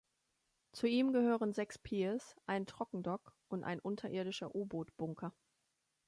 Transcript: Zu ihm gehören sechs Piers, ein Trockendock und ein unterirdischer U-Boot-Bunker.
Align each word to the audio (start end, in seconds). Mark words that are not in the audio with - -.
Zu 0.71 0.87
ihm 0.87 1.13
gehören 1.13 1.53
sechs 1.53 1.77
Piers, 1.77 2.35
ein 2.47 2.65
Trockendock 2.65 3.35
und 3.49 3.63
ein 3.63 3.79
unterirdischer 3.79 4.55
U-Boot-Bunker. 4.55 5.31